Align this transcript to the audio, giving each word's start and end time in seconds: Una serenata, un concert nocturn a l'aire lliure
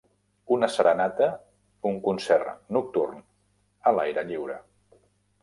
Una 0.53 0.69
serenata, 0.75 1.27
un 1.89 1.99
concert 2.07 2.73
nocturn 2.79 3.21
a 3.21 3.95
l'aire 3.99 4.27
lliure 4.33 4.59